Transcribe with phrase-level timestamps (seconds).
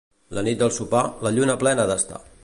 [0.37, 2.23] La nit del sopar, la lluna plena ha d'estar.